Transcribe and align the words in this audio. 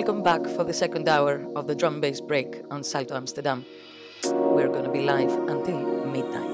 Welcome 0.00 0.22
back 0.22 0.46
for 0.56 0.64
the 0.64 0.72
second 0.72 1.10
hour 1.10 1.46
of 1.54 1.66
the 1.66 1.74
drum 1.74 2.00
bass 2.00 2.22
break 2.22 2.62
on 2.70 2.82
Salto 2.82 3.14
Amsterdam. 3.14 3.66
We're 4.24 4.68
going 4.68 4.84
to 4.84 4.90
be 4.90 5.02
live 5.02 5.30
until 5.46 6.06
midnight. 6.06 6.49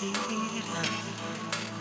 vida. 0.00 1.77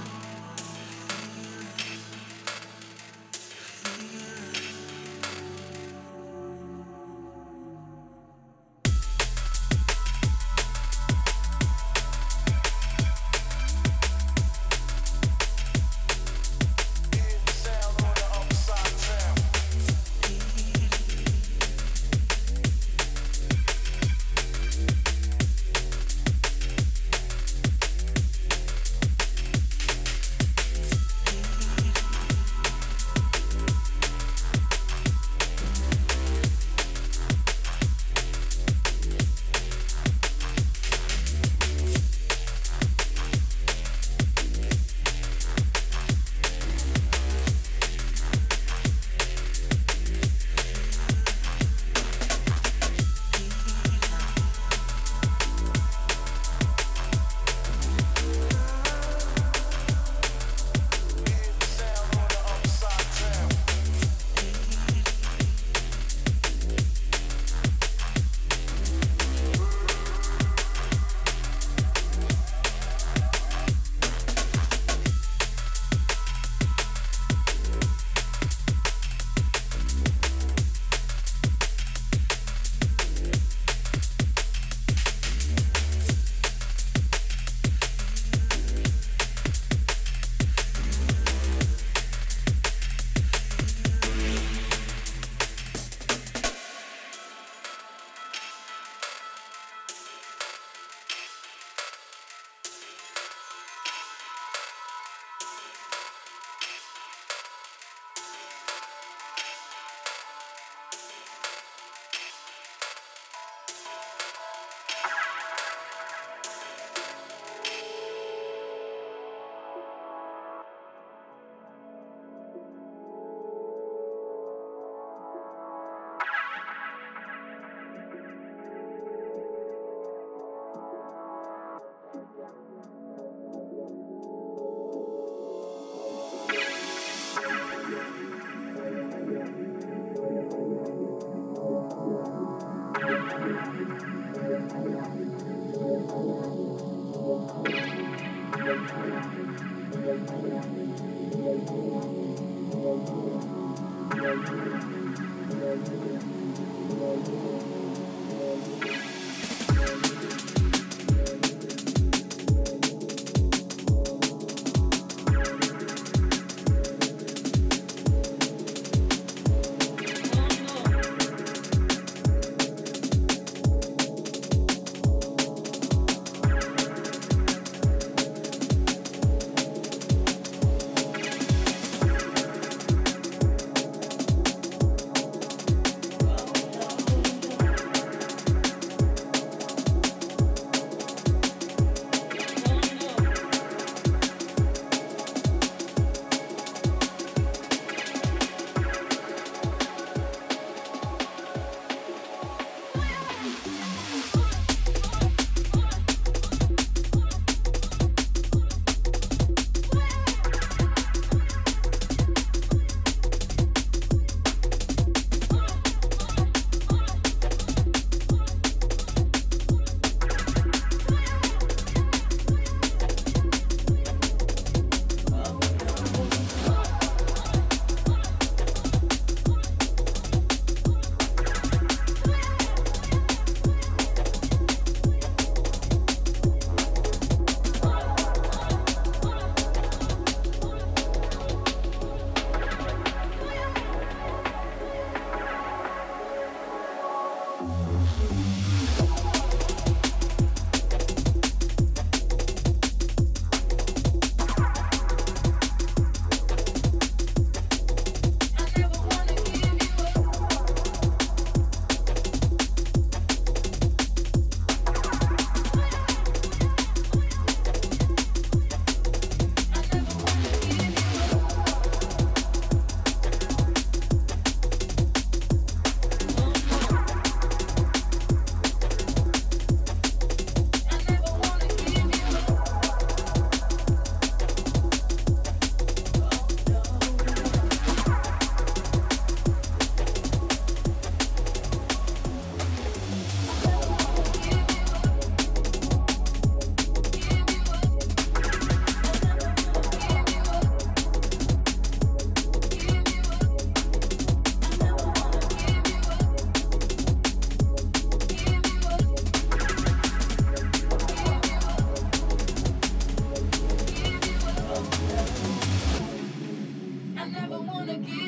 gonna 317.87 318.26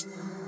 Yeah. 0.00 0.47